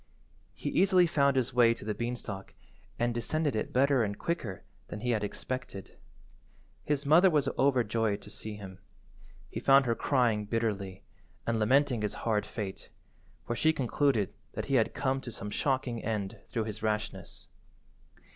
He 0.55 0.71
easily 0.71 1.05
found 1.05 1.35
his 1.35 1.53
way 1.53 1.75
to 1.75 1.85
the 1.85 1.93
beanstalk 1.93 2.55
and 2.97 3.13
descended 3.13 3.55
it 3.55 3.71
better 3.71 4.03
and 4.03 4.17
quicker 4.17 4.63
than 4.87 5.01
he 5.01 5.11
had 5.11 5.23
expected. 5.23 5.95
His 6.83 7.05
mother 7.05 7.29
was 7.29 7.47
overjoyed 7.49 8.19
to 8.23 8.31
see 8.31 8.55
him. 8.55 8.79
He 9.51 9.59
found 9.59 9.85
her 9.85 9.93
crying 9.93 10.45
bitterly, 10.45 11.03
and 11.45 11.59
lamenting 11.59 12.01
his 12.01 12.15
hard 12.25 12.47
fate, 12.47 12.89
for 13.45 13.55
she 13.55 13.73
concluded 13.73 14.33
he 14.63 14.73
had 14.73 14.95
come 14.95 15.21
to 15.21 15.31
some 15.31 15.51
shocking 15.51 16.03
end 16.03 16.39
through 16.49 16.63
his 16.63 16.81
rashness. 16.81 17.47